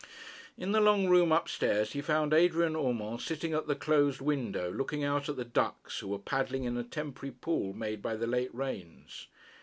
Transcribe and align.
In 0.57 0.71
the 0.71 0.81
long 0.81 1.07
room 1.09 1.31
up 1.31 1.47
stairs 1.47 1.93
he 1.93 2.01
found 2.01 2.33
Adrian 2.33 2.75
Urmand 2.75 3.21
sitting 3.21 3.53
at 3.53 3.67
the 3.67 3.75
closed 3.75 4.19
window, 4.19 4.71
looking 4.71 5.03
out 5.03 5.29
at 5.29 5.35
the 5.35 5.45
ducks 5.45 5.99
who 5.99 6.07
were 6.07 6.17
paddling 6.17 6.63
in 6.63 6.75
a 6.75 6.83
temporary 6.83 7.35
pool 7.39 7.71
made 7.73 8.01
by 8.01 8.15
the 8.15 8.25
late 8.25 8.49
rains. 8.51 9.27